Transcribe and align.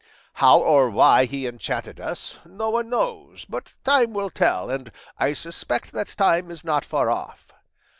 How 0.33 0.57
or 0.59 0.89
why 0.89 1.25
he 1.25 1.45
enchanted 1.45 1.99
us, 1.99 2.39
no 2.43 2.71
one 2.71 2.89
knows, 2.89 3.45
but 3.45 3.73
time 3.83 4.13
will 4.15 4.31
tell, 4.31 4.67
and 4.71 4.91
I 5.19 5.33
suspect 5.33 5.91
that 5.91 6.17
time 6.17 6.49
is 6.49 6.63
not 6.65 6.83
far 6.83 7.11
off. 7.11 7.53